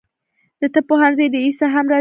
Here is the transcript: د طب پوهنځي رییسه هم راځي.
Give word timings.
د 0.59 0.63
طب 0.73 0.83
پوهنځي 0.89 1.25
رییسه 1.35 1.65
هم 1.73 1.85
راځي. 1.85 1.89